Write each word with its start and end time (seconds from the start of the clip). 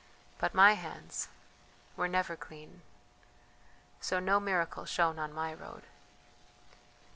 "But 0.39 0.55
my 0.55 0.73
hands... 0.73 1.27
were 1.95 2.07
never 2.07 2.35
clean... 2.35 2.81
so 3.99 4.19
no 4.19 4.39
miracle 4.39 4.85
shone 4.85 5.19
on 5.19 5.31
my 5.31 5.53
road. 5.53 5.83